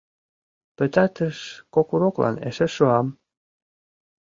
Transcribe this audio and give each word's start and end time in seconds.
Пытартыш 0.77 1.37
кок 1.73 1.87
уроклан 1.93 2.35
эше 2.47 2.67
шуам. 2.75 3.07